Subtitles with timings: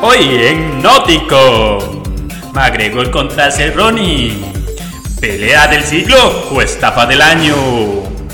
[0.00, 2.02] Hoy en Nótico,
[2.52, 4.38] McGregor contra Cerrone.
[5.20, 7.56] Pelea del siglo o estafa del año.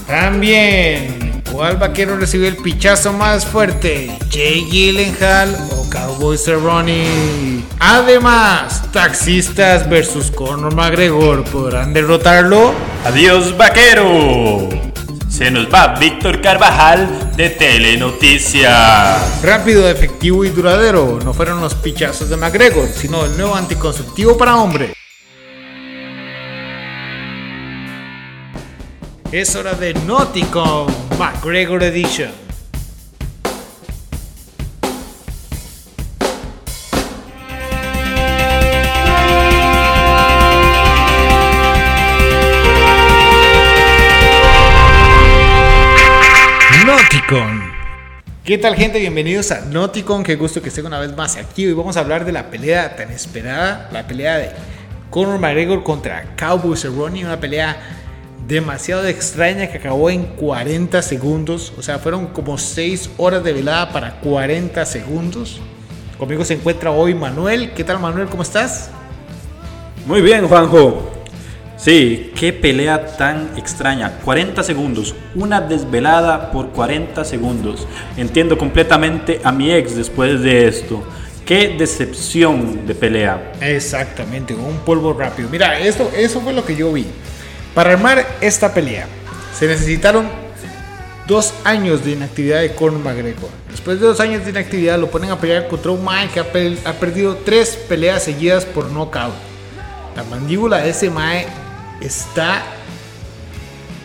[0.06, 4.14] También, ¿cuál vaquero recibió el pichazo más fuerte?
[4.30, 7.65] ¿Jay Gyllenhaal o Cowboy Cerrone?
[7.78, 12.74] Además, taxistas versus Conor McGregor, ¿podrán derrotarlo?
[13.06, 14.69] Adiós, vaquero.
[15.35, 19.42] Se nos va Víctor Carvajal de Telenoticias.
[19.42, 21.18] Rápido, efectivo y duradero.
[21.24, 24.92] No fueron los pichazos de McGregor, sino el nuevo anticonceptivo para hombres.
[29.32, 30.86] Es hora de Nauticon
[31.18, 32.43] McGregor Edition.
[46.94, 47.60] Nauticon.
[48.44, 49.00] ¿Qué tal gente?
[49.00, 50.22] Bienvenidos a Nauticon.
[50.22, 51.66] Qué gusto que estén una vez más aquí.
[51.66, 54.51] Hoy vamos a hablar de la pelea tan esperada, la pelea de
[55.10, 57.76] Conor McGregor contra Cowboy Cerrone, una pelea
[58.46, 61.73] demasiado extraña que acabó en 40 segundos.
[61.76, 65.61] O sea, fueron como 6 horas de velada para 40 segundos.
[66.17, 67.73] Conmigo se encuentra hoy Manuel.
[67.73, 68.29] ¿Qué tal Manuel?
[68.29, 68.91] ¿Cómo estás?
[70.06, 71.14] Muy bien, Juanjo.
[71.85, 74.19] Sí, qué pelea tan extraña.
[74.25, 77.87] 40 segundos, una desvelada por 40 segundos.
[78.17, 81.05] Entiendo completamente a mi ex después de esto.
[81.45, 83.53] Qué decepción de pelea.
[83.61, 85.51] Exactamente, un polvo rápido.
[85.51, 87.05] Mira, esto, eso fue lo que yo vi.
[87.75, 89.07] Para armar esta pelea
[89.53, 90.27] se necesitaron
[91.27, 93.51] dos años de inactividad de Conor McGregor.
[93.71, 96.51] Después de dos años de inactividad lo ponen a pelear contra un Mae que ha,
[96.51, 99.35] pe- ha perdido tres peleas seguidas por knockout.
[100.17, 101.47] La mandíbula de ese Mae
[102.00, 102.62] está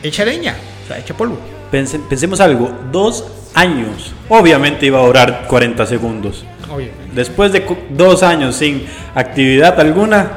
[0.03, 1.37] hecha leña, o sea, hecha polvo.
[1.71, 4.13] Pense- pensemos algo, dos años.
[4.27, 6.45] Obviamente iba a durar 40 segundos.
[6.69, 7.09] Obviamente.
[7.13, 10.31] Después de dos años sin actividad alguna,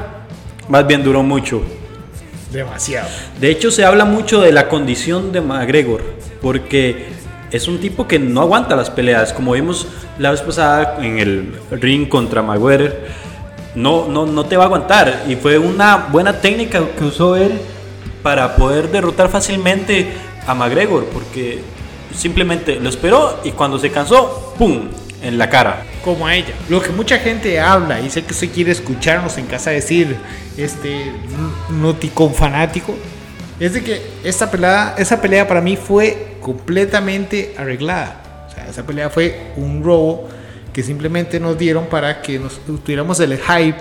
[0.69, 1.62] más bien duró mucho.
[2.50, 3.09] Demasiado.
[3.41, 6.03] De hecho, se habla mucho de la condición de McGregor,
[6.43, 7.06] porque
[7.50, 9.87] es un tipo que no aguanta las peleas, como vimos
[10.19, 13.31] la vez pasada en el ring contra Mayweather.
[13.75, 15.25] No, no, no te va a aguantar.
[15.28, 17.53] Y fue una buena técnica que usó él
[18.22, 20.12] para poder derrotar fácilmente
[20.47, 21.60] a McGregor, porque
[22.15, 24.88] simplemente lo esperó y cuando se cansó, ¡pum!
[25.22, 25.84] en la cara.
[26.05, 26.53] como a ella.
[26.69, 30.16] Lo que mucha gente habla, y sé que usted quiere escucharnos en casa decir,
[30.56, 31.12] este,
[31.71, 32.94] noticon fanático,
[33.60, 38.47] es de que esta pelea, esa pelea para mí fue completamente arreglada.
[38.50, 40.28] O sea, esa pelea fue un robo
[40.72, 43.81] que simplemente nos dieron para que nos tuviéramos el hype,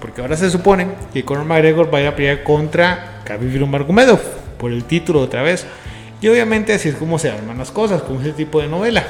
[0.00, 4.20] porque ahora se supone que Conor McGregor va a ir a pelear contra Khabib Nurmagomedov
[4.58, 5.66] por el título otra vez.
[6.20, 9.04] Y obviamente así es como se arman las cosas, con ese tipo de novela.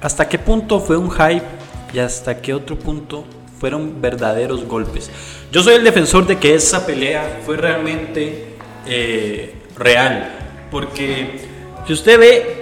[0.00, 1.44] ¿Hasta qué punto fue un hype
[1.92, 3.24] y hasta qué otro punto
[3.60, 5.10] fueron verdaderos golpes?
[5.52, 11.40] Yo soy el defensor de que esa pelea fue realmente eh, real, porque
[11.86, 12.57] si usted ve,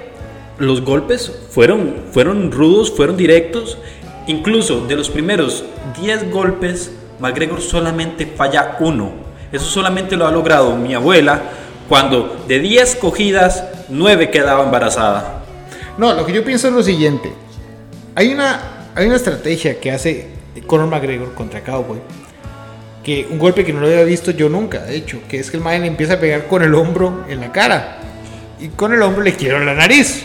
[0.58, 3.78] los golpes fueron, fueron rudos, fueron directos,
[4.26, 5.64] incluso de los primeros
[6.00, 9.12] 10 golpes, McGregor solamente falla uno.
[9.52, 11.42] Eso solamente lo ha logrado mi abuela
[11.88, 15.44] cuando de 10 cogidas, 9 quedaba embarazada.
[15.98, 17.32] No, lo que yo pienso es lo siguiente.
[18.14, 20.28] Hay una, hay una estrategia que hace
[20.66, 22.00] Conor McGregor contra Cowboy.
[23.04, 25.58] Que un golpe que no lo había visto yo nunca, de hecho, que es que
[25.58, 27.98] el man le empieza a pegar con el hombro en la cara.
[28.58, 30.24] Y con el hombro le quiebra la nariz.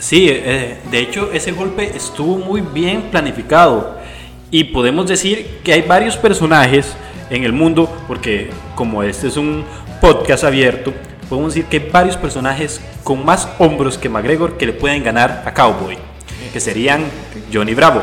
[0.00, 3.98] Sí, eh, de hecho ese golpe estuvo muy bien planificado
[4.50, 6.94] y podemos decir que hay varios personajes
[7.28, 9.62] en el mundo, porque como este es un
[10.00, 10.94] podcast abierto,
[11.28, 15.42] podemos decir que hay varios personajes con más hombros que McGregor que le pueden ganar
[15.44, 15.98] a Cowboy,
[16.50, 17.04] que serían
[17.52, 18.02] Johnny Bravo,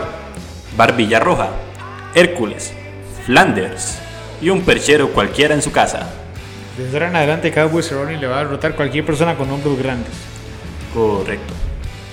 [0.78, 1.50] Barbilla Roja,
[2.14, 2.74] Hércules,
[3.25, 3.97] Flanders
[4.40, 6.08] y un perchero cualquiera en su casa.
[6.78, 10.14] Desde ahora en adelante Cowboy Cerrone le va a derrotar cualquier persona con hombros grandes.
[10.94, 11.66] Correcto.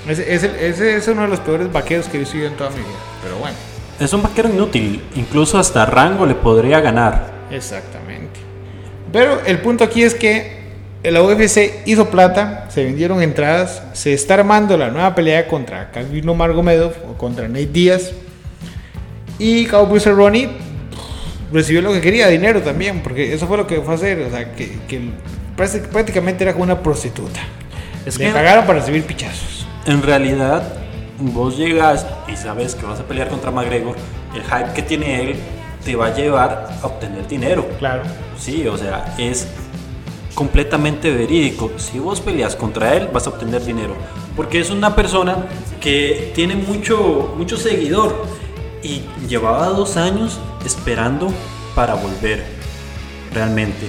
[0.09, 2.71] Ese, ese- ese es uno de los peores vaqueros que he visto yo en toda
[2.71, 2.89] mi vida.
[3.23, 3.57] Pero bueno,
[4.01, 7.33] Es un vaquero inútil, incluso hasta Rango le podría ganar.
[7.51, 8.41] exactamente.
[9.13, 10.65] Pero el punto aquí es que
[11.05, 16.25] la UFC hizo plata, se vendieron entradas, se está armando la nueva pelea contra Khabib
[16.25, 18.11] Nurmagomedov o contra Nate Díaz.
[19.39, 20.49] Y Cowboy Cerrone
[21.53, 24.31] recibió lo que quería, dinero también, porque eso fue lo que fue a hacer, o
[24.31, 25.01] sea, que, que
[25.57, 27.41] prácti- prácticamente era como una prostituta.
[28.05, 29.64] Es Le que- pagaron para recibir pichazos.
[29.87, 30.63] En realidad,
[31.19, 33.97] vos llegas y sabes que vas a pelear contra McGregor,
[34.35, 35.37] el hype que tiene él
[35.85, 37.67] te va a llevar a obtener dinero.
[37.79, 38.03] Claro.
[38.39, 39.47] Sí, o sea, es
[40.35, 41.71] completamente verídico.
[41.77, 43.95] Si vos peleas contra él, vas a obtener dinero.
[44.37, 45.47] Porque es una persona
[45.81, 48.25] que tiene mucho, mucho seguidor.
[48.83, 51.29] Y llevaba dos años esperando
[51.75, 52.45] para volver,
[53.33, 53.89] realmente.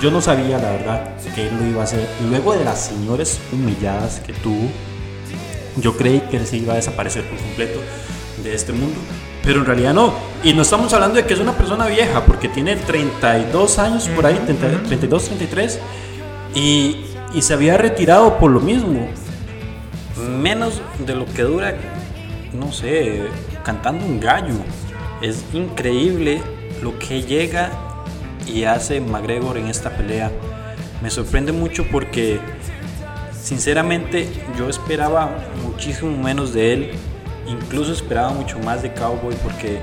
[0.00, 2.08] Yo no sabía, la verdad, que él lo iba a hacer.
[2.28, 4.68] Luego de las señores humilladas que tuvo,
[5.76, 7.80] yo creí que se iba a desaparecer por completo
[8.42, 8.98] de este mundo.
[9.42, 10.12] Pero en realidad no.
[10.44, 14.26] Y no estamos hablando de que es una persona vieja, porque tiene 32 años por
[14.26, 15.78] ahí, 30, 32, 33.
[16.54, 16.96] Y,
[17.32, 19.08] y se había retirado por lo mismo.
[20.40, 21.74] Menos de lo que dura,
[22.52, 23.28] no sé,
[23.64, 24.54] cantando un gallo.
[25.22, 26.42] Es increíble
[26.82, 27.70] lo que llega
[28.46, 30.30] y hace McGregor en esta pelea.
[31.02, 32.40] Me sorprende mucho porque
[33.42, 34.28] sinceramente
[34.58, 36.90] yo esperaba muchísimo menos de él.
[37.46, 39.78] Incluso esperaba mucho más de Cowboy porque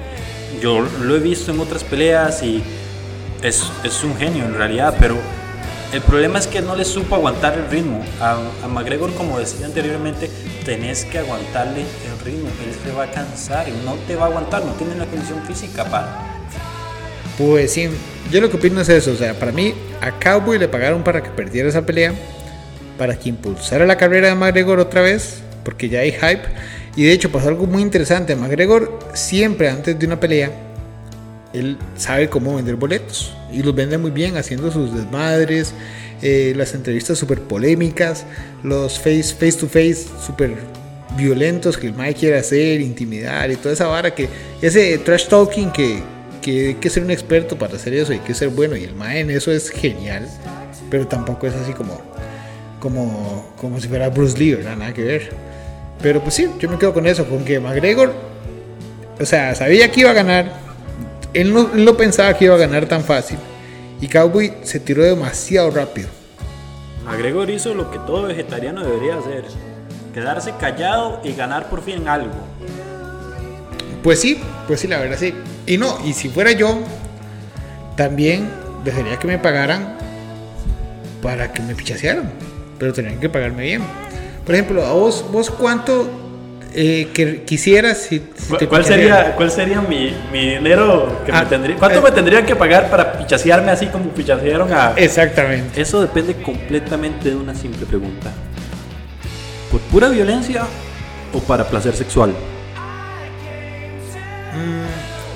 [0.61, 2.63] yo lo he visto en otras peleas y
[3.41, 5.17] es, es un genio en realidad, pero
[5.93, 8.03] el problema es que no le supo aguantar el ritmo.
[8.19, 10.29] A, McGregor, como decía anteriormente,
[10.65, 12.49] tenés que aguantarle el ritmo.
[12.65, 15.41] Él se va a cansar y no te va a aguantar, no tiene la condición
[15.45, 16.25] física para.
[17.37, 17.89] Pues sí,
[18.31, 19.11] yo lo que opino es eso.
[19.11, 22.13] O sea, para mí, a Cowboy le pagaron para que perdiera esa pelea,
[22.97, 26.43] para que impulsara la carrera de McGregor otra vez, porque ya hay hype.
[26.95, 28.35] Y de hecho, pasó algo muy interesante.
[28.35, 30.51] McGregor siempre antes de una pelea,
[31.53, 35.73] él sabe cómo vender boletos y los vende muy bien haciendo sus desmadres,
[36.21, 38.25] eh, las entrevistas súper polémicas,
[38.63, 40.55] los face, face to face súper
[41.15, 44.27] violentos que el Mike quiere hacer, intimidar y toda esa vara que
[44.61, 46.01] ese trash talking que,
[46.41, 48.93] que hay que ser un experto para hacer eso, hay que ser bueno y el
[48.95, 50.27] Mae en eso es genial,
[50.89, 52.01] pero tampoco es así como
[52.79, 54.75] como, como si fuera Bruce Lee, ¿verdad?
[54.75, 55.29] Nada que ver.
[56.01, 58.13] Pero pues sí, yo me quedo con eso, con que McGregor,
[59.19, 60.51] o sea, sabía que iba a ganar,
[61.33, 63.37] él no, él no pensaba que iba a ganar tan fácil.
[63.99, 66.07] Y Cowboy se tiró demasiado rápido.
[67.03, 69.45] McGregor hizo lo que todo vegetariano debería hacer:
[70.13, 72.35] quedarse callado y ganar por fin algo.
[74.03, 75.33] Pues sí, pues sí, la verdad sí.
[75.65, 76.79] Y no, y si fuera yo,
[77.95, 78.49] también
[78.83, 79.97] desearía que me pagaran
[81.23, 82.31] para que me pichasearan.
[82.79, 83.81] Pero tendrían que pagarme bien.
[84.45, 86.07] Por ejemplo, a vos, vos cuánto
[86.73, 91.41] eh, que quisieras si, si te ¿Cuál sería, ¿Cuál sería mi, mi dinero que Ah,
[91.41, 91.75] me tendría?
[91.77, 92.03] ¿Cuánto eh.
[92.03, 94.93] me tendrían que pagar para pichasearme así como pichasearon a.?
[94.95, 95.81] Exactamente.
[95.81, 98.31] Eso depende completamente de una simple pregunta:
[99.71, 100.65] ¿por pura violencia
[101.33, 102.33] o para placer sexual?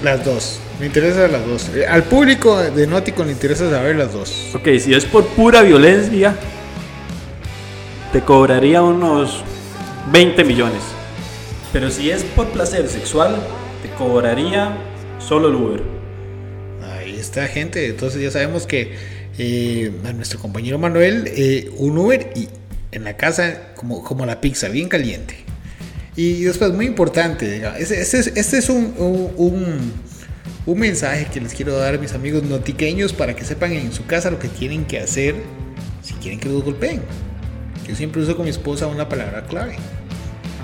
[0.03, 0.59] Las dos.
[0.79, 1.69] Me interesa las dos.
[1.75, 4.49] Eh, Al público de Nótico le interesa saber las dos.
[4.55, 6.35] Ok, si es por pura violencia,
[8.11, 9.43] te cobraría unos
[10.11, 10.81] 20 millones.
[11.71, 13.35] Pero si es por placer sexual,
[13.81, 14.77] te cobraría
[15.19, 15.83] solo el Uber.
[16.97, 17.87] Ahí está, gente.
[17.87, 18.95] Entonces ya sabemos que
[19.37, 22.49] eh, a nuestro compañero Manuel, eh, un Uber y
[22.91, 25.35] en la casa como, como la pizza, bien caliente.
[26.17, 28.93] Y después, muy importante, diga, este, este es, este un,
[29.37, 29.93] un-
[30.65, 34.05] un mensaje que les quiero dar a mis amigos notiqueños para que sepan en su
[34.05, 35.35] casa lo que tienen que hacer
[36.03, 37.01] si quieren que los golpeen.
[37.87, 39.77] Yo siempre uso con mi esposa una palabra clave.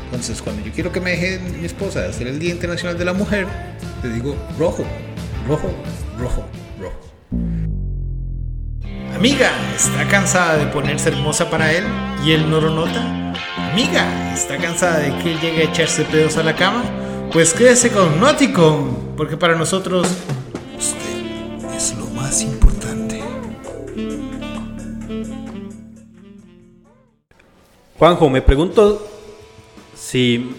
[0.05, 3.05] Entonces, cuando yo quiero que me deje mi esposa de hacer el Día Internacional de
[3.05, 3.47] la Mujer,
[4.03, 4.85] le digo rojo,
[5.47, 5.69] rojo,
[6.17, 6.45] rojo,
[6.79, 6.99] rojo.
[9.13, 11.83] Amiga, ¿está cansada de ponerse hermosa para él
[12.23, 13.33] y él no lo nota?
[13.71, 16.83] Amiga, ¿está cansada de que él llegue a echarse pedos a la cama?
[17.33, 20.07] Pues quédese con Noticon, porque para nosotros
[20.77, 22.66] usted es lo más importante.
[27.97, 29.07] Juanjo, me pregunto
[29.95, 30.55] si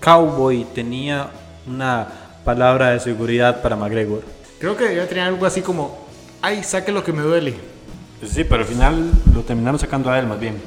[0.00, 1.30] Cowboy tenía
[1.66, 2.06] una
[2.44, 4.22] palabra de seguridad para McGregor.
[4.58, 6.06] Creo que debería tener algo así como,
[6.42, 7.54] ay, saque lo que me duele.
[8.26, 10.60] Sí, pero al final lo terminaron sacando a él más bien.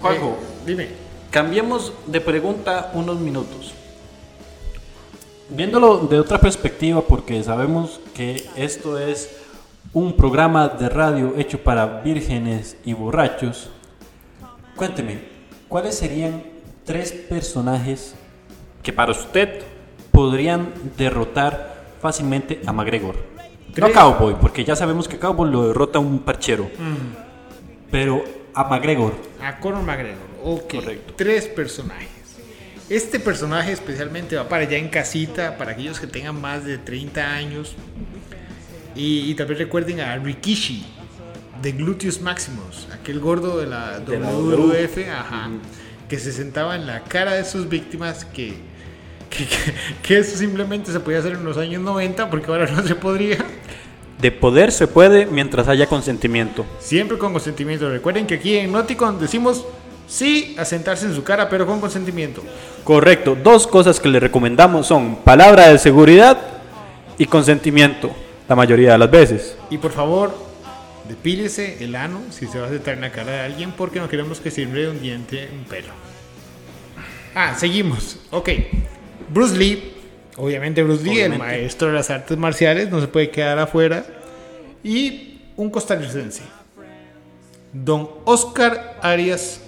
[0.00, 0.88] Juanjo, Eh, dime.
[1.30, 3.74] Cambiemos de pregunta unos minutos.
[5.48, 9.28] Viéndolo de otra perspectiva, porque sabemos que esto es
[9.92, 13.70] un programa de radio hecho para vírgenes y borrachos,
[14.80, 15.18] cuénteme,
[15.68, 16.42] ¿cuáles serían
[16.86, 18.14] tres personajes
[18.82, 19.60] que para usted
[20.10, 23.14] podrían derrotar fácilmente a McGregor?
[23.14, 23.92] No Tres.
[23.92, 26.70] Cowboy, porque ya sabemos que Cowboy lo derrota un parchero,
[27.90, 29.12] pero a McGregor.
[29.42, 30.26] A Conor McGregor.
[30.42, 30.76] Ok.
[30.76, 31.12] Correcto.
[31.14, 32.08] Tres personajes.
[32.88, 37.20] Este personaje especialmente va para allá en casita, para aquellos que tengan más de 30
[37.22, 37.76] años.
[38.96, 40.86] Y, y tal vez recuerden a Rikishi
[41.62, 45.50] de Gluteus Maximus, aquel gordo de la De la WWF, ajá,
[46.08, 48.54] que se sentaba en la cara de sus víctimas, que,
[49.28, 52.82] que, que- que eso simplemente se podía hacer en los años 90, porque ahora no
[52.82, 53.38] se podría.
[54.20, 56.66] De poder se puede mientras haya consentimiento.
[56.78, 57.88] Siempre con consentimiento.
[57.88, 59.64] Recuerden que aquí en Noticon decimos
[60.06, 62.42] Sí, a sentarse en su cara, pero con consentimiento.
[62.82, 63.36] Correcto.
[63.40, 66.36] Dos cosas que le recomendamos son palabra de seguridad
[67.16, 68.10] y consentimiento,
[68.48, 69.56] la mayoría de las veces.
[69.70, 70.34] Y por favor,
[71.08, 74.08] depílese el ano si se va a sentar en la cara de alguien porque no
[74.08, 75.92] queremos que enrede un diente, un pelo.
[77.34, 78.18] Ah, seguimos.
[78.30, 78.50] Ok.
[79.28, 79.92] Bruce Lee,
[80.36, 84.04] obviamente Bruce Lee, el maestro de las artes marciales, no se puede quedar afuera.
[84.82, 86.42] Y un costarricense,
[87.72, 89.60] don Oscar Arias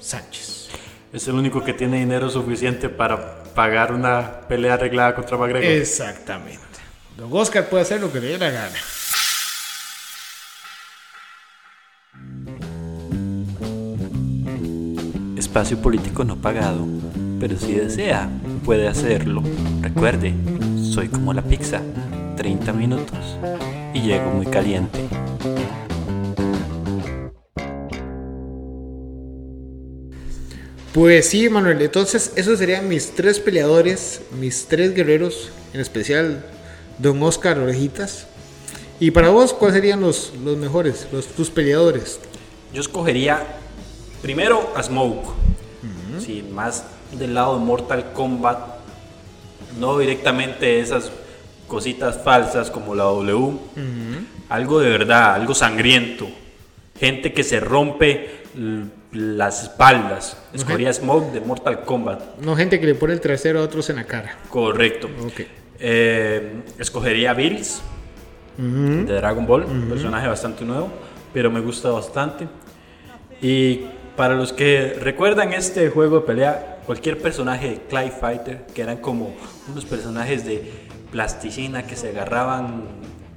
[0.00, 0.68] Sánchez.
[1.12, 5.70] Es el único que tiene dinero suficiente para pagar una pelea arreglada contra McGregor.
[5.70, 6.60] Exactamente.
[7.16, 8.76] Don Oscar puede hacer lo que le dé la gana.
[15.58, 16.86] Espacio político no pagado,
[17.40, 18.30] pero si desea,
[18.64, 19.42] puede hacerlo.
[19.80, 20.32] Recuerde,
[20.80, 21.80] soy como la pizza,
[22.36, 23.18] 30 minutos
[23.92, 25.00] y llego muy caliente.
[30.94, 31.82] Pues sí, Manuel.
[31.82, 36.44] Entonces, esos serían mis tres peleadores, mis tres guerreros, en especial
[36.98, 38.28] Don Oscar Orejitas.
[39.00, 42.20] Y para vos, ¿cuáles serían los, los mejores, los, tus peleadores?
[42.72, 43.44] Yo escogería
[44.22, 45.47] primero a Smoke,
[46.20, 48.58] sí, más del lado de Mortal Kombat,
[49.78, 51.10] no directamente esas
[51.66, 53.52] cositas falsas como la W,
[54.48, 56.26] algo de verdad, algo sangriento,
[56.98, 58.42] gente que se rompe
[59.12, 60.36] las espaldas.
[60.52, 63.96] Escogería Smoke de Mortal Kombat, No gente que le pone el trasero a otros en
[63.96, 64.36] la cara.
[64.50, 65.08] correcto.
[65.24, 65.40] Ok.
[65.80, 67.80] Eh, escogería Bills
[68.56, 70.88] de Dragon Ball, un personaje bastante nuevo,
[71.32, 72.48] pero me gusta bastante.
[73.40, 73.82] Y
[74.18, 78.96] para los que recuerdan este juego de pelea, cualquier personaje de Clay Fighter, que eran
[78.96, 79.32] como
[79.70, 80.72] unos personajes de
[81.12, 82.82] plasticina que se agarraban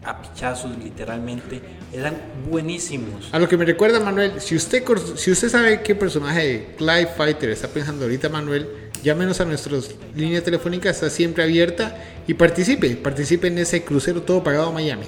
[0.03, 1.61] a pichazos literalmente,
[1.93, 2.17] eran
[2.49, 3.29] buenísimos.
[3.31, 4.83] A lo que me recuerda, Manuel, si usted,
[5.17, 9.77] si usted sabe qué personaje de Clive Fighter está pensando ahorita, Manuel, llámenos a nuestra
[10.15, 11.95] línea telefónica, está siempre abierta
[12.25, 15.05] y participe, participe en ese crucero todo pagado a Miami.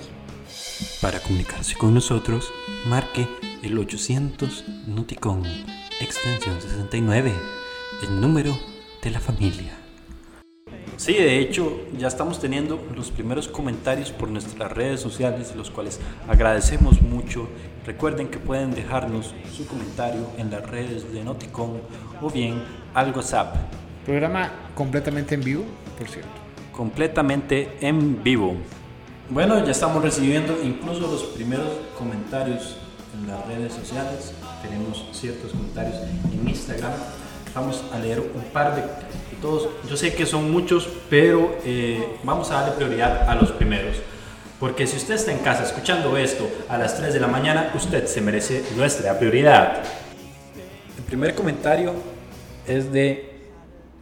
[1.02, 2.54] Para comunicarse con nosotros,
[2.86, 3.28] marque
[3.64, 5.44] el 800 Nuticon,
[6.02, 7.32] extensión 69,
[8.04, 8.58] el número
[9.02, 9.72] de la familia.
[10.98, 16.02] Sí, de hecho, ya estamos teniendo los primeros comentarios por nuestras redes sociales, los cuales
[16.28, 17.48] agradecemos mucho.
[17.86, 21.82] Recuerden que pueden dejarnos su comentario en las redes de Noticon
[22.22, 22.62] o bien
[22.94, 23.56] al WhatsApp,
[24.06, 25.64] Programa completamente en vivo,
[25.98, 26.30] por cierto.
[26.74, 28.56] completamente en vivo.
[29.30, 32.76] Bueno, ya estamos recibiendo incluso los primeros comentarios
[33.14, 34.34] en las redes sociales.
[34.62, 35.96] Tenemos ciertos comentarios
[36.32, 36.94] en Instagram.
[37.54, 38.84] Vamos a leer un par de,
[39.42, 39.70] todos.
[39.90, 43.98] Yo sé que son muchos, pero eh, vamos a darle prioridad a los primeros.
[44.60, 48.08] Porque si usted está en casa escuchando esto a las 3 de la mañana, usted
[48.08, 49.84] se merece nuestra prioridad.
[50.98, 51.94] El primer comentario
[52.66, 53.50] es de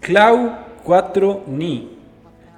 [0.01, 1.97] Clau4Ni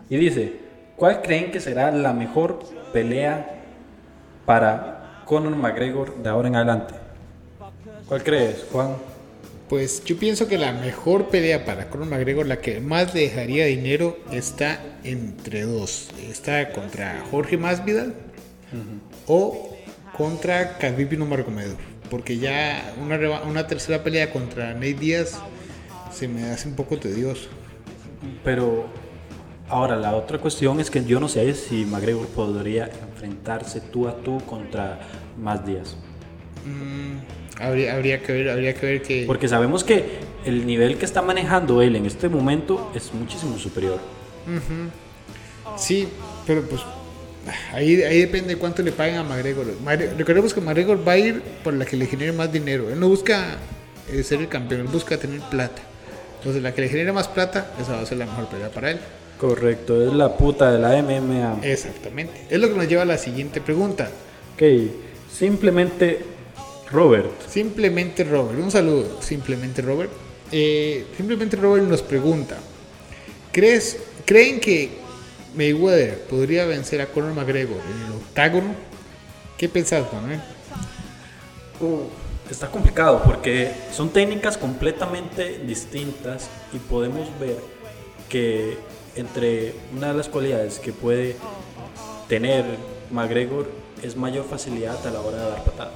[0.10, 0.60] y dice,
[0.98, 2.60] ¿cuál creen que será la mejor
[2.92, 3.62] pelea
[4.46, 4.93] para
[5.26, 6.96] Conor McGregor de ahora en adelante?
[8.08, 8.96] ¿Cuál crees, Juan?
[9.70, 13.66] Pues yo pienso que la mejor pelea para Conor McGregor, la que más le dejaría
[13.66, 16.10] dinero, está entre dos.
[16.30, 18.14] Está contra Jorge Masvidal
[19.28, 19.76] o
[20.16, 21.78] contra Khabib Nurmagomedov.
[22.10, 25.40] Porque ya una, una tercera pelea contra Nate Díaz
[26.12, 27.48] se me hace un poco tedioso.
[28.44, 28.86] Pero
[29.70, 34.16] ahora la otra cuestión es que yo no sé si McGregor podría enfrentarse tú a
[34.18, 35.00] tú contra
[35.38, 35.98] más días.
[37.60, 39.24] Habría, habría que ver, habría que ver que...
[39.28, 44.00] Porque sabemos que el nivel que está manejando él en este momento es muchísimo superior.
[45.76, 46.08] Sí,
[46.46, 46.82] pero pues
[47.74, 49.68] ahí, ahí depende cuánto le paguen a McGregor.
[50.18, 52.90] Recordemos que McGregor va a ir por la que le genere más dinero.
[52.90, 53.58] Él no busca
[54.12, 55.82] eh, ser el campeón, él busca tener plata.
[56.38, 58.92] Entonces la que le genere más plata, esa va a ser la mejor pelea para
[58.92, 59.00] él.
[59.38, 61.60] Correcto, es la puta de la MMA.
[61.64, 62.48] Exactamente.
[62.50, 64.10] Es lo que nos lleva a la siguiente pregunta.
[64.54, 64.64] Ok,
[65.32, 66.20] simplemente
[66.92, 67.30] Robert.
[67.48, 69.22] Simplemente Robert, un saludo.
[69.22, 70.12] Simplemente Robert.
[70.52, 72.58] Eh, simplemente Robert nos pregunta:
[73.52, 74.92] ¿Crees, ¿Creen que
[75.56, 78.76] Mayweather podría vencer a Conor McGregor en el octágono?
[79.58, 80.42] ¿Qué pensás, Manuel?
[81.80, 82.02] Uh,
[82.50, 87.58] está complicado porque son técnicas completamente distintas y podemos ver
[88.30, 88.78] que
[89.16, 91.36] entre una de las cualidades que puede
[92.28, 92.66] tener
[93.12, 93.70] McGregor
[94.02, 95.94] es mayor facilidad a la hora de dar patadas.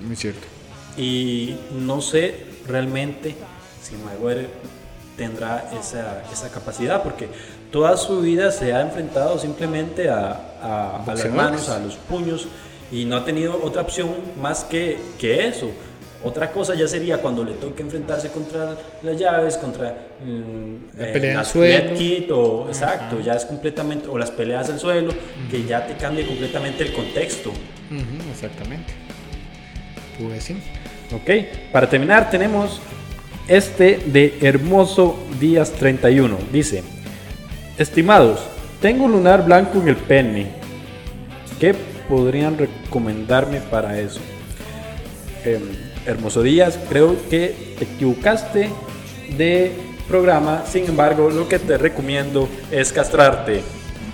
[0.00, 0.46] Muy cierto.
[0.96, 3.34] Y no sé realmente
[3.82, 4.48] si Mayweather
[5.16, 7.28] tendrá esa, esa capacidad, porque
[7.72, 12.48] toda su vida se ha enfrentado simplemente a, a- a las manos, a los puños,
[12.92, 14.10] y no ha tenido otra opción
[14.40, 15.70] más que, que eso.
[16.26, 21.12] Otra cosa ya sería cuando le toque enfrentarse contra las llaves, contra mm, La eh,
[21.12, 21.94] pelea al las suelo.
[21.94, 25.12] kit o exacto, ya es completamente o las peleas al suelo,
[25.48, 27.52] que ya te cambia completamente el contexto.
[28.32, 28.92] Exactamente.
[30.20, 30.56] Pues sí.
[31.14, 32.80] Ok, para terminar tenemos
[33.46, 36.36] este de Hermoso Díaz 31.
[36.52, 36.82] Dice,
[37.78, 38.40] estimados,
[38.80, 40.48] tengo un lunar blanco en el pene.
[41.60, 41.72] ¿Qué
[42.08, 44.20] podrían recomendarme para eso?
[45.44, 45.62] Em,
[46.06, 48.70] Hermoso Díaz, creo que te equivocaste
[49.36, 49.72] de
[50.08, 53.62] programa, sin embargo lo que te recomiendo es castrarte.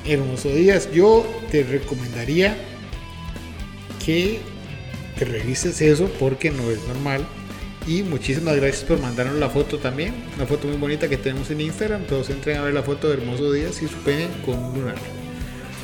[0.06, 2.56] Hermoso Díaz, yo te recomendaría
[4.04, 4.40] que
[5.18, 7.24] te revises eso porque no es normal.
[7.86, 10.14] Y muchísimas gracias por mandarnos la foto también.
[10.36, 12.04] Una foto muy bonita que tenemos en Instagram.
[12.04, 14.94] Todos entren a ver la foto de Hermoso Díaz y su pene con un lunar.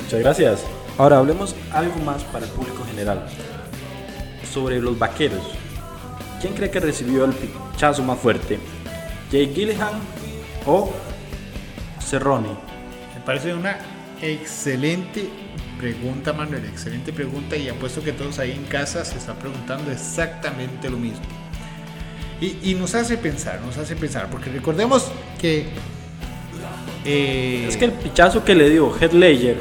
[0.04, 0.60] Muchas gracias.
[0.96, 3.26] Ahora hablemos algo más para el público general.
[4.52, 5.42] Sobre los vaqueros.
[6.40, 8.58] ¿Quién cree que recibió el pichazo más fuerte?
[9.30, 9.92] ¿Jay Gillihan
[10.66, 10.92] o
[12.00, 12.48] Cerrone?
[13.14, 13.78] Me parece una
[14.22, 15.28] excelente
[15.78, 16.64] pregunta, Manuel.
[16.66, 17.56] Excelente pregunta.
[17.56, 21.22] Y apuesto que todos ahí en casa se están preguntando exactamente lo mismo.
[22.40, 24.28] Y, y nos hace pensar, nos hace pensar.
[24.30, 25.66] Porque recordemos que.
[27.04, 29.56] eh, Es que el pichazo que le dio Heath Ledger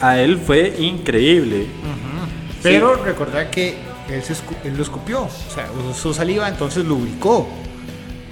[0.00, 1.66] a él fue increíble.
[2.62, 3.76] Pero recordar que
[4.14, 5.22] él, se escu- él lo escupió.
[5.22, 7.48] O sea, usó saliva, entonces lubricó.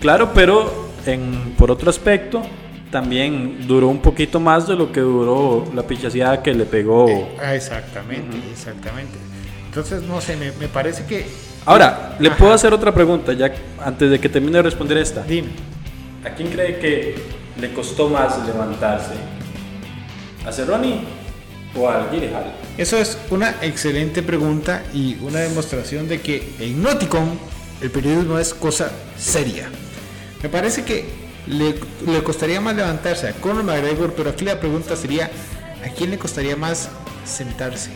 [0.01, 2.43] Claro, pero en, por otro aspecto,
[2.91, 7.29] también duró un poquito más de lo que duró la pichaseada que le pegó.
[7.43, 9.17] Ah, exactamente, exactamente.
[9.67, 11.27] Entonces, no sé, me, me parece que.
[11.67, 12.37] Ahora, le Ajá.
[12.39, 13.53] puedo hacer otra pregunta, ya
[13.85, 15.23] antes de que termine de responder esta.
[15.23, 15.49] Dime.
[16.25, 17.15] ¿A quién cree que
[17.61, 19.13] le costó más levantarse?
[20.47, 21.03] ¿A Cerrone
[21.77, 22.43] o al Gillihan?
[22.81, 27.39] Eso es una excelente pregunta y una demostración de que en Noticon
[27.83, 29.69] el periodismo es cosa seria.
[30.43, 31.05] Me parece que
[31.47, 31.75] le,
[32.11, 35.31] le costaría más levantarse a Conor McGregor, pero aquí la pregunta sería,
[35.85, 36.89] ¿a quién le costaría más
[37.27, 37.91] sentarse?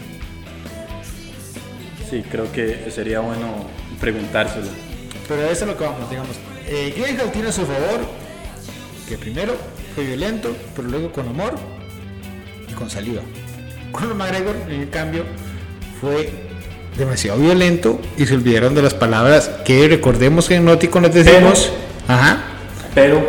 [2.11, 3.67] Sí, creo que sería bueno
[3.99, 4.69] preguntárselo.
[5.27, 6.37] Pero a eso es lo que vamos, digamos.
[6.67, 8.03] Eh, Gyllenhaal tiene a su favor
[9.09, 9.57] que primero
[9.95, 11.55] fue violento, pero luego con amor
[12.69, 13.23] y con saliva.
[13.95, 15.25] Conor McGregor, en cambio,
[16.01, 16.29] fue
[16.99, 21.71] demasiado violento y se olvidaron de las palabras que recordemos que en Nótico nos decimos.
[22.09, 22.39] Ajá.
[22.93, 23.25] Pero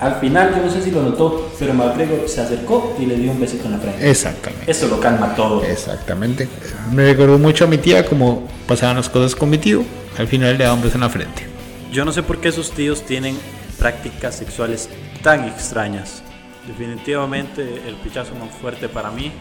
[0.00, 3.30] al final, yo no sé si lo notó, pero McGregor se acercó y le dio
[3.30, 4.10] un besito en la frente.
[4.10, 4.68] Exactamente.
[4.68, 5.62] Eso lo calma todo.
[5.62, 6.48] Exactamente.
[6.92, 9.84] Me recordó mucho a mi tía como pasaban las cosas con mi tío.
[10.18, 11.46] Al final le daba un beso en la frente.
[11.92, 13.38] Yo no sé por qué esos tíos tienen
[13.78, 14.88] prácticas sexuales
[15.22, 16.24] tan extrañas.
[16.66, 19.32] Definitivamente el pichazo más fuerte para mí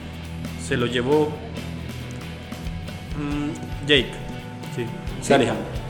[0.68, 1.30] se lo llevó
[3.18, 4.12] mm, Jake.
[4.76, 4.86] Sí.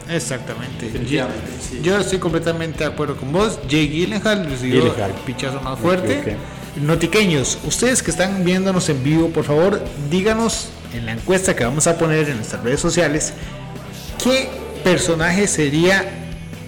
[0.10, 0.86] Exactamente.
[0.86, 1.82] Definitivamente, sí.
[1.84, 3.60] Yo estoy completamente de acuerdo con vos.
[3.70, 6.38] Jay Gyllenhaal recibió el pichazo más fuerte.
[6.82, 11.88] Notiqueños, ustedes que están viéndonos en vivo, por favor, díganos en la encuesta que vamos
[11.88, 13.34] a poner en nuestras redes sociales
[14.24, 14.48] qué
[14.84, 16.06] personaje sería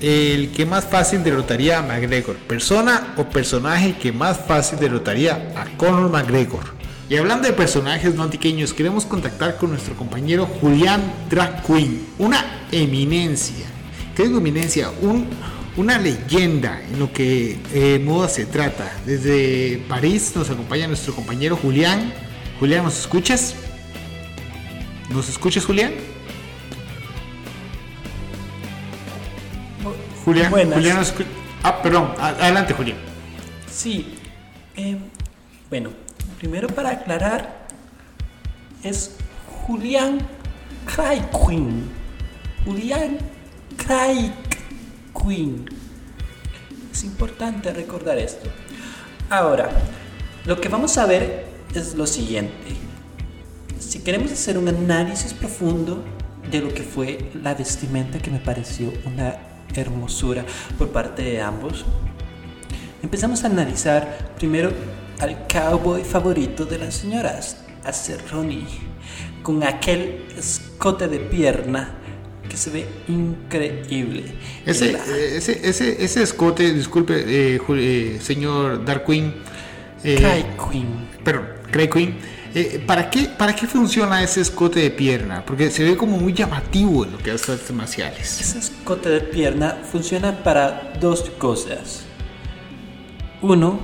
[0.02, 2.36] el que más fácil derrotaría a McGregor.
[2.36, 6.79] Persona o personaje que más fácil derrotaría a Conor McGregor.
[7.10, 13.66] Y hablando de personajes notiqueños, queremos contactar con nuestro compañero Julián Drag Queen, una eminencia.
[14.16, 14.92] ¿Qué digo eminencia?
[15.02, 15.28] Un,
[15.76, 18.92] una leyenda en lo que eh, moda se trata.
[19.08, 22.14] Desde París nos acompaña nuestro compañero Julián.
[22.60, 23.56] Julián, ¿nos escuchas?
[25.10, 25.94] ¿Nos escuchas, Julián?
[30.26, 30.76] Julián, Buenas.
[30.76, 31.26] Julián nos escu-
[31.64, 32.98] Ah, perdón, adelante, Julián.
[33.72, 34.14] Sí.
[34.78, 34.96] eh,
[35.70, 35.90] bueno,
[36.40, 37.68] primero para aclarar,
[38.82, 39.18] es
[39.68, 40.20] Julián
[40.96, 41.90] Queen.
[42.66, 43.18] Julián
[45.22, 45.66] Queen.
[46.92, 48.50] Es importante recordar esto.
[49.30, 49.70] Ahora,
[50.46, 52.74] lo que vamos a ver es lo siguiente.
[53.78, 56.04] Si queremos hacer un análisis profundo
[56.50, 59.36] de lo que fue la vestimenta que me pareció una
[59.76, 60.46] hermosura
[60.78, 61.86] por parte de ambos,
[63.04, 64.72] empezamos a analizar primero
[65.20, 68.64] al cowboy favorito de las señoras, a Cerrone,
[69.44, 71.96] con aquel escote de pierna
[72.48, 74.24] que se ve increíble.
[74.66, 77.24] Ese, La- eh, ese, ese, ese escote, disculpe,
[77.56, 79.34] eh, eh, señor Dark Queen.
[80.04, 81.08] eh, Craig Queen.
[81.24, 82.16] Perdón, Craig Queen.
[82.56, 85.44] eh, ¿para, qué, ¿Para qué funciona ese escote de pierna?
[85.46, 88.40] Porque se ve como muy llamativo en lo que hace artes marciales.
[88.42, 92.04] Ese escote de pierna funciona para dos cosas.
[93.42, 93.80] Uno,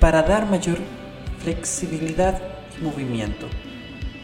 [0.00, 0.78] para dar mayor
[1.42, 2.40] flexibilidad
[2.78, 3.46] y movimiento.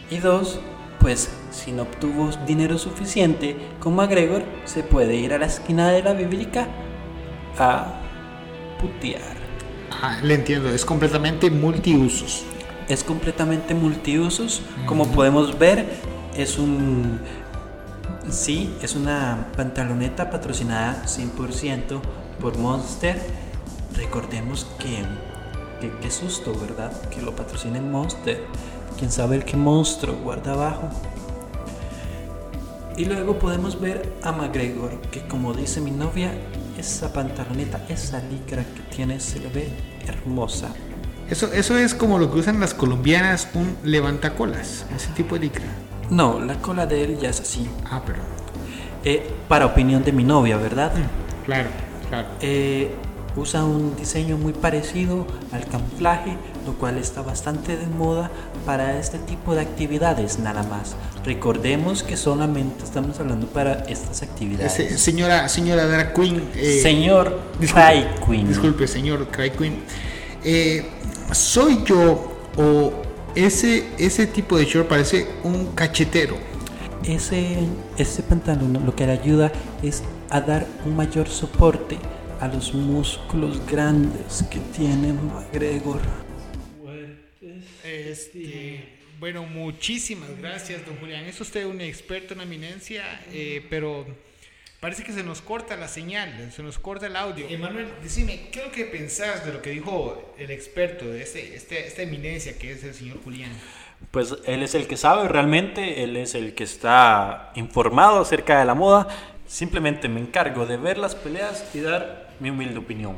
[0.09, 0.59] Y dos,
[0.99, 6.03] pues si no obtuvo dinero suficiente con McGregor, se puede ir a la esquina de
[6.03, 6.67] la bíblica
[7.57, 7.99] a
[8.79, 9.43] putear.
[10.01, 12.43] Ah, le entiendo, es completamente multiusos.
[12.89, 15.85] Es completamente multiusos, como podemos ver,
[16.35, 17.19] es un
[18.29, 22.01] sí, es una pantaloneta patrocinada 100%
[22.39, 23.21] por Monster.
[23.95, 25.03] Recordemos que
[25.83, 26.91] que- qué susto, ¿verdad?
[27.09, 28.43] Que lo patrocine Monster.
[28.97, 30.89] Quién sabe el qué monstruo guarda abajo.
[32.95, 36.31] Y luego podemos ver a McGregor, que como dice mi novia,
[36.77, 39.67] esa pantaloneta, esa licra que tiene se le ve
[40.07, 40.69] hermosa.
[41.29, 45.63] Eso, eso es como lo que usan las colombianas, un levantacolas, ese tipo de licra.
[46.11, 47.67] No, la cola de él ya es así.
[47.89, 48.19] Ah, pero.
[49.03, 50.91] Eh, para opinión de mi novia, ¿verdad?
[51.45, 51.69] Claro,
[52.09, 52.27] claro.
[52.41, 52.93] Eh,
[53.35, 58.29] usa un diseño muy parecido al camuflaje, lo cual está bastante de moda
[58.65, 60.95] para este tipo de actividades nada más.
[61.25, 64.73] Recordemos que solamente estamos hablando para estas actividades.
[64.73, 66.43] Se- señora, señora Drag Queen.
[66.55, 68.47] eh, Señor Cry Queen.
[68.47, 69.79] Disculpe, señor Cry Queen.
[70.43, 70.85] Eh,
[71.31, 72.93] ¿Soy yo o
[73.33, 76.35] ese, ese tipo de short parece un cachetero?
[77.03, 77.57] Ese,
[77.97, 81.97] ese pantalón lo que le ayuda es a dar un mayor soporte
[82.43, 86.01] a los músculos grandes que tiene McGregor.
[87.85, 88.83] Este,
[89.17, 91.23] bueno, muchísimas gracias, don Julián.
[91.23, 94.05] Es usted un experto, una eminencia, eh, pero
[94.81, 97.47] parece que se nos corta la señal, se nos corta el audio.
[97.47, 101.55] Emanuel, decime, ¿qué es lo que pensás de lo que dijo el experto, de este,
[101.55, 103.51] este- esta eminencia que es el señor Julián?
[104.11, 108.65] Pues él es el que sabe realmente, él es el que está informado acerca de
[108.65, 109.07] la moda.
[109.47, 113.15] Simplemente me encargo de ver las peleas y dar mi humilde opinión.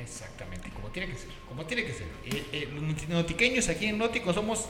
[0.00, 2.06] Exactamente, como tiene que ser, como tiene que ser.
[2.26, 4.68] Eh, eh, los notiqueños aquí en Nótico somos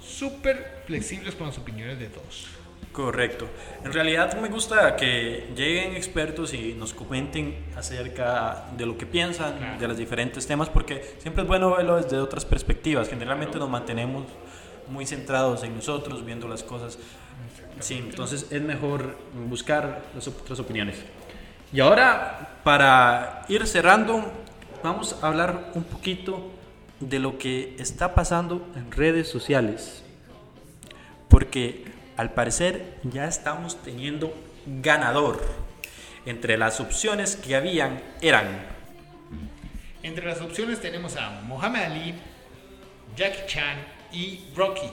[0.00, 2.48] súper flexibles con las opiniones de todos.
[2.92, 3.48] Correcto.
[3.84, 9.78] En realidad me gusta que lleguen expertos y nos comenten acerca de lo que piensan,
[9.78, 13.08] de los diferentes temas, porque siempre es bueno verlo desde otras perspectivas.
[13.08, 14.26] Generalmente nos mantenemos
[14.88, 16.98] muy centrados en nosotros, viendo las cosas.
[17.80, 19.16] Sí, entonces es mejor
[19.48, 20.96] buscar las otras opiniones.
[21.72, 24.30] Y ahora, para ir cerrando,
[24.82, 26.50] vamos a hablar un poquito
[27.00, 30.04] de lo que está pasando en redes sociales.
[31.28, 31.84] Porque
[32.18, 34.34] al parecer ya estamos teniendo
[34.66, 35.40] ganador.
[36.26, 38.46] Entre las opciones que habían eran
[40.02, 42.14] Entre las opciones tenemos a Muhammad Ali,
[43.16, 43.78] Jackie Chan
[44.12, 44.90] y Rocky.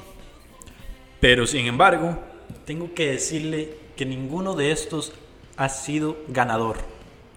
[1.20, 2.24] Pero sin embargo,
[2.66, 5.14] tengo que decirle que ninguno de estos
[5.60, 6.78] ha sido ganador.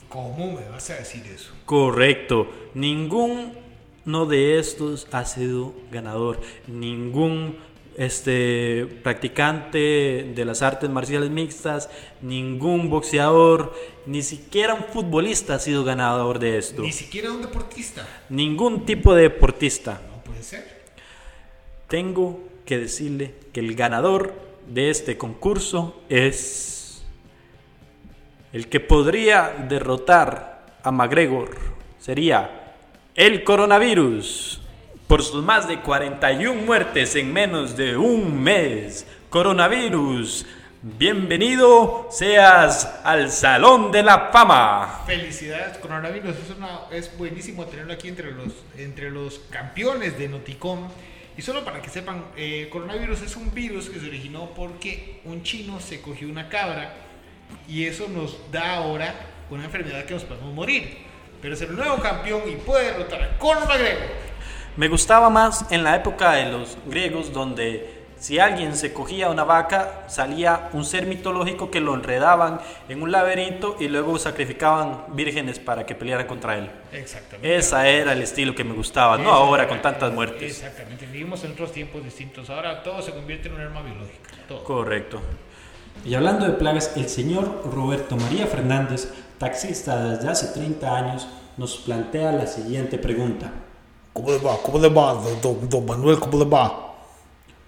[0.08, 1.52] ¿Cómo me vas a decir eso?
[1.66, 6.40] Correcto, ninguno de estos ha sido ganador.
[6.68, 7.56] Ningún
[7.98, 11.90] este practicante de las artes marciales mixtas,
[12.22, 13.74] ningún boxeador,
[14.06, 16.80] ni siquiera un futbolista ha sido ganador de esto.
[16.82, 18.06] Ni siquiera un deportista.
[18.28, 20.00] Ningún tipo de deportista.
[20.08, 20.82] No puede ser.
[21.88, 24.32] Tengo que decirle que el ganador
[24.68, 26.81] de este concurso es
[28.52, 31.56] el que podría derrotar a McGregor.
[31.98, 32.74] Sería
[33.14, 34.60] el coronavirus.
[35.08, 39.06] Por sus más de 41 muertes en menos de un mes.
[39.30, 40.46] Coronavirus,
[40.82, 45.02] bienvenido seas al Salón de la Fama.
[45.06, 46.36] Felicidades, coronavirus.
[46.36, 50.88] Es, una, es buenísimo tenerlo aquí entre los, entre los campeones de Noticom.
[51.36, 55.42] Y solo para que sepan, eh, coronavirus es un virus que se originó porque un
[55.42, 56.92] chino se cogió una cabra
[57.68, 59.14] y eso nos da ahora
[59.50, 60.98] una enfermedad que nos podemos morir.
[61.40, 64.22] Pero es el nuevo campeón y puede derrotar a Conor McGregor.
[64.76, 69.42] Me gustaba más en la época de los griegos donde si alguien se cogía una
[69.42, 75.58] vaca salía un ser mitológico que lo enredaban en un laberinto y luego sacrificaban vírgenes
[75.58, 76.70] para que pelearan contra él.
[76.92, 77.56] Exactamente.
[77.56, 80.42] Ese era el estilo que me gustaba, no ahora con tantas muertes.
[80.42, 81.04] Exactamente.
[81.06, 82.48] Vivimos en otros tiempos distintos.
[82.48, 84.30] Ahora todo se convierte en un arma biológica.
[84.46, 84.62] Todo.
[84.62, 85.20] Correcto.
[86.04, 91.76] Y hablando de plagas, el señor Roberto María Fernández, taxista desde hace 30 años, nos
[91.76, 93.52] plantea la siguiente pregunta.
[94.12, 94.56] ¿Cómo le va?
[94.62, 96.18] ¿Cómo le va, don, Manuel?
[96.18, 96.94] ¿Cómo le va?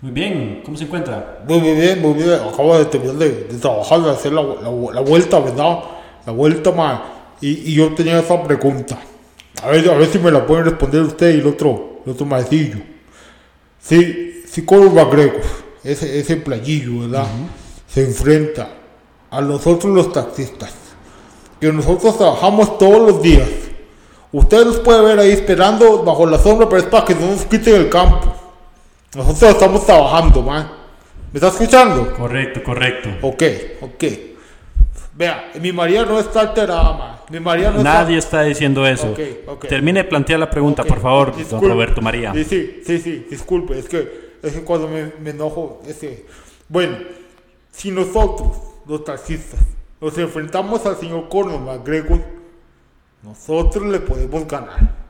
[0.00, 1.42] Muy bien, ¿cómo se encuentra?
[1.48, 2.34] Muy bien, muy bien.
[2.34, 5.78] Acabo de terminar de, de trabajar, de hacer la, la- la vuelta, ¿verdad?
[6.26, 7.02] La vuelta, ma.
[7.40, 8.98] Y, y yo tenía esa pregunta.
[9.62, 12.26] A ver, a ver si me la pueden responder usted y el otro, el otro
[12.26, 12.78] maecillo.
[13.80, 15.40] Si, si Conor McGregor,
[15.82, 17.26] ese, ese playillo, ¿verdad?
[17.94, 18.70] Se enfrenta
[19.30, 20.74] a nosotros los taxistas,
[21.60, 23.48] que nosotros trabajamos todos los días.
[24.32, 27.44] Usted nos puede ver ahí esperando bajo la sombra, pero es para que no nos
[27.44, 28.34] quiten el campo.
[29.14, 30.72] Nosotros estamos trabajando, man.
[31.32, 32.12] ¿Me está escuchando?
[32.16, 33.10] Correcto, correcto.
[33.22, 33.42] Ok,
[33.82, 34.04] ok.
[35.12, 37.22] Vea, mi María no está alterada, ma.
[37.30, 38.38] Mi María no Nadie está...
[38.38, 39.12] está diciendo eso.
[39.12, 39.68] Ok, ok.
[39.68, 41.62] Termine de plantear la pregunta, por favor, don.
[41.62, 42.32] Roberto María.
[42.34, 46.26] Sí, sí, sí, sí, disculpe, es que, es que cuando me, me enojo, es que...
[46.68, 46.96] Bueno,
[47.76, 48.52] si nosotros,
[48.86, 49.60] los taxistas,
[50.00, 52.20] nos enfrentamos al señor Conor McGregor,
[53.22, 55.04] nosotros le podemos ganar.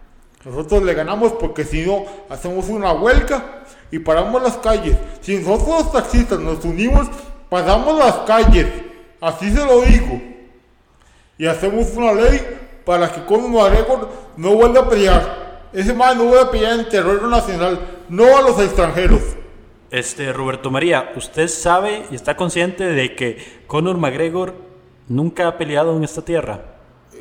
[0.45, 4.97] Nosotros le ganamos porque si no, hacemos una huelga y paramos las calles.
[5.21, 7.09] Si nosotros los taxistas nos unimos,
[7.49, 8.67] paramos las calles.
[9.21, 10.21] Así se lo digo.
[11.39, 12.41] Y hacemos una ley
[12.85, 15.69] para que Conor McGregor no vuelva a pelear.
[15.73, 19.23] Ese man no vuelve a pelear en terreno nacional, no a los extranjeros.
[19.95, 24.57] Este, Roberto María, ¿usted sabe y está consciente de que Conor McGregor
[25.07, 26.65] nunca ha peleado en esta tierra?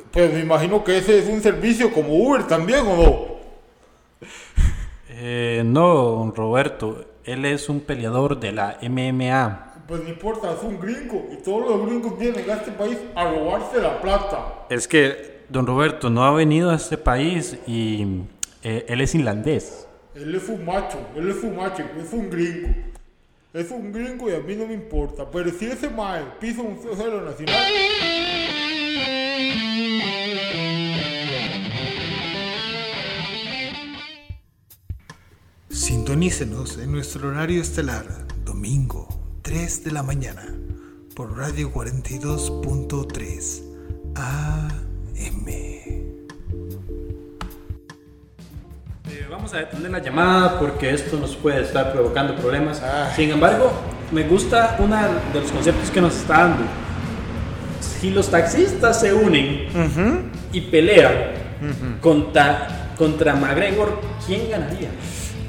[0.09, 3.25] Pues me imagino que ese es un servicio como Uber también, ¿o no?
[5.15, 7.05] Eh, no, don Roberto.
[7.23, 9.83] Él es un peleador de la MMA.
[9.88, 13.25] Pues no importa, es un gringo y todos los gringos vienen a este país a
[13.25, 14.65] robarse la plata.
[14.69, 18.23] Es que don Roberto no ha venido a este país y
[18.63, 19.88] eh, él es irlandés.
[20.15, 22.69] Él es un macho, él es un macho, es un gringo.
[23.52, 25.30] Es un gringo y a mí no me importa.
[25.30, 27.56] Pero si ese mae pisa un suelo nacional,
[35.69, 38.06] Sintonícenos en nuestro horario estelar,
[38.45, 39.08] domingo,
[39.41, 40.45] 3 de la mañana,
[41.15, 43.63] por Radio 42.3
[44.15, 46.12] AM.
[49.34, 52.84] Vamos a detener la llamada porque esto nos puede estar provocando problemas.
[52.84, 53.13] Ay.
[53.15, 53.72] Sin embargo,
[54.12, 56.63] me gusta uno de los conceptos que nos está dando.
[57.82, 61.13] Si los taxistas se unen y pelean
[62.00, 64.89] contra, contra McGregor, ¿quién ganaría?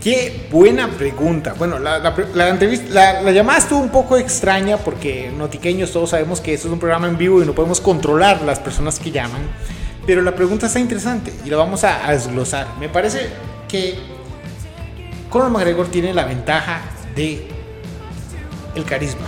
[0.02, 1.54] Qué buena pregunta.
[1.58, 6.10] Bueno, la, la la entrevista, la, la llamada estuvo un poco extraña porque notiqueños todos
[6.10, 9.10] sabemos que esto es un programa en vivo y no podemos controlar las personas que
[9.10, 9.42] llaman.
[10.06, 12.66] Pero la pregunta está interesante y la vamos a, a desglosar.
[12.78, 13.28] Me parece
[13.68, 13.98] que
[15.30, 16.82] Conor McGregor tiene la ventaja
[17.14, 17.48] de
[18.74, 19.26] el carisma.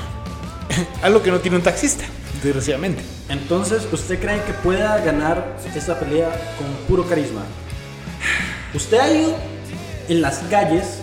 [1.02, 2.04] Algo que no tiene un taxista,
[2.42, 3.02] desgraciadamente.
[3.28, 7.42] Entonces, ¿usted cree que pueda ganar esta pelea con puro carisma?
[8.74, 9.34] Usted ha ido
[10.08, 11.00] en las calles,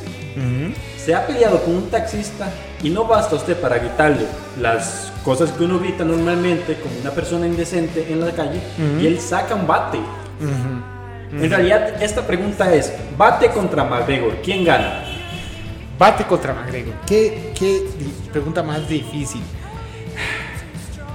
[0.97, 2.49] se ha peleado con un taxista
[2.81, 4.25] y no basta usted para gritarle
[4.59, 8.61] las cosas que uno grita normalmente como una persona indecente en la calle
[9.01, 9.99] y él saca un bate.
[11.41, 15.03] En realidad, esta pregunta es: bate contra McGregor, ¿quién gana?
[15.97, 16.93] Bate contra McGregor.
[17.07, 17.83] ¿Qué, qué
[18.31, 19.41] pregunta más difícil?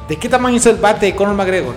[0.08, 1.74] ¿De qué tamaño es el bate de Conor McGregor?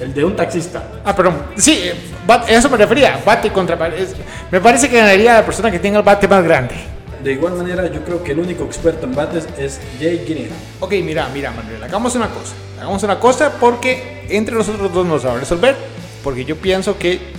[0.00, 0.82] El de un taxista.
[1.04, 1.36] Ah, perdón.
[1.56, 1.94] Sí, eh,
[2.26, 3.20] bat- eso me refería.
[3.24, 3.76] Bate contra.
[3.88, 4.14] es-
[4.50, 6.74] me parece que ganaría la persona que tenga el bate más grande.
[7.22, 10.56] De igual manera, yo creo que el único experto en bates es Jay Gillingham.
[10.80, 11.82] Ok, mira, mira, Manuel.
[11.82, 12.54] Hagamos una cosa.
[12.78, 15.76] Hagamos una cosa porque entre nosotros dos nos va a resolver.
[16.22, 17.32] Porque yo pienso que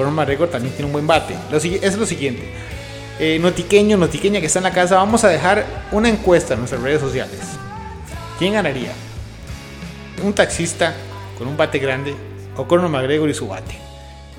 [0.00, 1.36] Conor McGregor también tiene un buen bate.
[1.82, 2.42] Es lo siguiente.
[3.18, 6.80] Eh, notiqueño, notiqueña que está en la casa, vamos a dejar una encuesta en nuestras
[6.80, 7.38] redes sociales.
[8.38, 8.92] ¿Quién ganaría?
[10.24, 10.94] ¿Un taxista
[11.36, 12.14] con un bate grande
[12.56, 13.76] o Conor McGregor y su bate?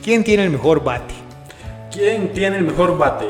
[0.04, 1.14] ¿Quién tiene el mejor bate?
[1.92, 3.28] ¿Quién tiene el mejor bate?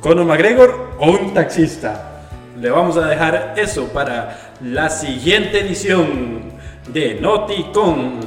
[0.00, 2.24] ¿Conor McGregor o un taxista?
[2.60, 6.50] Le vamos a dejar eso para la siguiente edición
[6.88, 8.18] de Noticon.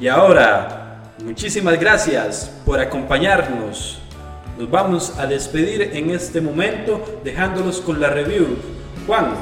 [0.00, 0.77] Y ahora,
[1.24, 4.00] muchísimas gracias por acompañarnos.
[4.58, 8.56] Nos vamos a despedir en este momento dejándolos con la review.
[9.06, 9.34] Juan,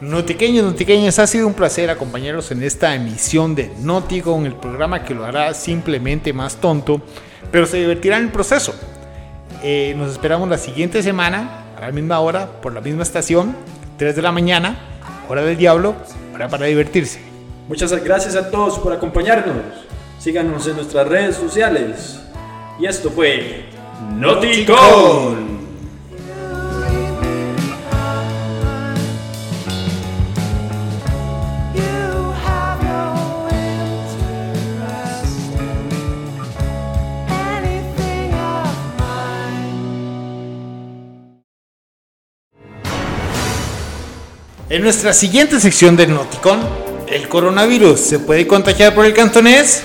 [0.00, 5.14] Notiqueños, notiqueñas, ha sido un placer acompañarlos en esta emisión de Noticon, el programa que
[5.14, 7.00] lo hará simplemente más tonto,
[7.50, 8.74] pero se divertirá en el proceso.
[9.62, 13.56] Eh, nos esperamos la siguiente semana, a la misma hora, por la misma estación,
[13.96, 14.76] 3 de la mañana,
[15.28, 15.94] hora del diablo,
[16.34, 17.20] hora para divertirse.
[17.66, 19.83] muchas gracias a todos por acompañarnos.
[20.24, 22.18] Síganos en nuestras redes sociales.
[22.80, 23.66] Y esto fue
[24.14, 25.44] Noticon.
[44.70, 46.60] En nuestra siguiente sección de Noticon,
[47.08, 49.82] ¿el coronavirus se puede contagiar por el cantonés?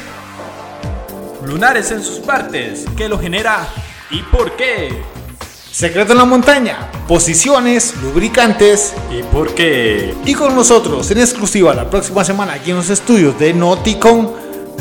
[1.49, 2.85] Lunares en sus partes.
[2.95, 3.67] ¿Qué lo genera
[4.11, 5.01] y por qué?
[5.71, 10.13] Secreto en la montaña, posiciones, lubricantes ¿Y por qué?
[10.25, 14.31] Y con nosotros en exclusiva la próxima semana aquí en los estudios de Noticon,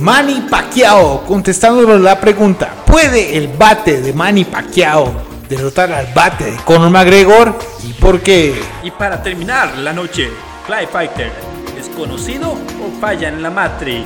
[0.00, 5.12] Manny Pacquiao contestándonos la pregunta: ¿Puede el bate de Manny Pacquiao
[5.48, 10.28] derrotar al bate de Conor McGregor y porque Y para terminar la noche,
[10.66, 11.32] Fly Fighter,
[11.78, 14.04] ¿es conocido o falla en la Matrix?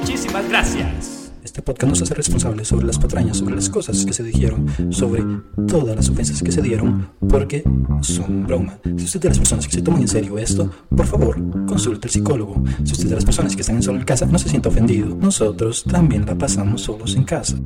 [0.00, 1.07] Muchísimas gracias.
[1.58, 4.64] Este podcast no se hace responsable sobre las patrañas, sobre las cosas que se dijeron,
[4.90, 5.24] sobre
[5.66, 7.64] todas las ofensas que se dieron, porque
[8.00, 8.78] son broma.
[8.84, 12.06] Si usted es de las personas que se toman en serio esto, por favor, consulte
[12.06, 12.62] al psicólogo.
[12.84, 14.68] Si usted es de las personas que están en solo en casa, no se sienta
[14.68, 15.16] ofendido.
[15.16, 17.56] Nosotros también la pasamos solos en casa.